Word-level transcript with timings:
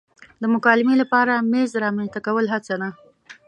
د 0.41 0.43
مکالمې 0.53 0.95
لپاره 1.01 1.33
میز 1.51 1.71
رامنځته 1.83 2.19
کول 2.25 2.45
هڅه 2.53 2.75
ده. 2.81 2.89